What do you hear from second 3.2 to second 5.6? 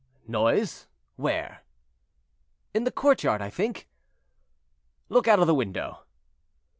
I think." "Look out of the